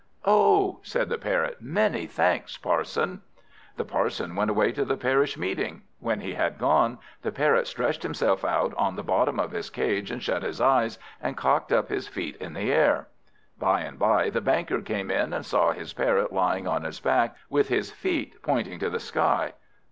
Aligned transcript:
"Oh," 0.25 0.79
said 0.81 1.09
the 1.09 1.17
Parrot, 1.19 1.57
"many 1.61 2.07
thanks, 2.07 2.57
Parson." 2.57 3.21
The 3.77 3.85
Parson 3.85 4.35
went 4.35 4.49
away 4.49 4.71
to 4.71 4.83
the 4.83 4.97
parish 4.97 5.37
meeting. 5.37 5.83
When 5.99 6.21
he 6.21 6.33
had 6.33 6.57
gone, 6.57 6.97
the 7.21 7.31
Parrot 7.31 7.67
stretched 7.67 8.01
himself 8.01 8.43
out 8.43 8.73
on 8.79 8.95
the 8.95 9.03
bottom 9.03 9.39
of 9.39 9.51
his 9.51 9.69
cage, 9.69 10.09
and 10.09 10.19
shut 10.23 10.41
his 10.41 10.59
eyes, 10.59 10.97
and 11.21 11.37
cocked 11.37 11.71
up 11.71 11.89
his 11.89 12.07
feet 12.07 12.35
in 12.37 12.55
the 12.55 12.73
air. 12.73 13.09
By 13.59 13.81
and 13.81 13.99
by 13.99 14.31
the 14.31 14.41
Banker 14.41 14.81
came 14.81 15.11
in, 15.11 15.33
and 15.33 15.45
saw 15.45 15.71
his 15.71 15.93
Parrot 15.93 16.33
lying 16.33 16.67
on 16.67 16.83
his 16.83 16.99
back, 16.99 17.35
with 17.47 17.67
his 17.67 17.91
feet 17.91 18.41
pointing 18.41 18.79
to 18.79 18.89
the 18.89 18.99
sky. 18.99 19.53